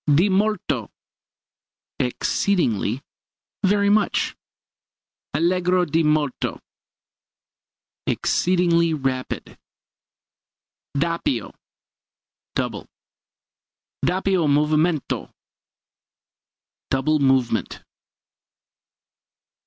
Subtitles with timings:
[0.11, 0.89] Di molto
[1.99, 2.99] exceedingly
[3.63, 4.35] very much.
[5.35, 6.59] Allegro di molto
[8.07, 9.59] exceedingly rapid.
[10.97, 11.51] Doppio
[12.55, 12.87] double.
[14.03, 15.29] Doppio movimento
[16.89, 17.83] double movement.